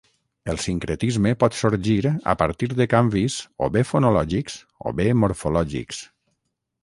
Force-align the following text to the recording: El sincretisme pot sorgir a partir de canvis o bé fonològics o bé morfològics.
El 0.51 0.59
sincretisme 0.61 1.33
pot 1.41 1.57
sorgir 1.57 1.97
a 2.31 2.35
partir 2.39 2.69
de 2.79 2.87
canvis 2.95 3.35
o 3.65 3.69
bé 3.75 3.85
fonològics 3.91 4.55
o 4.85 4.95
bé 5.01 5.07
morfològics. 5.25 6.01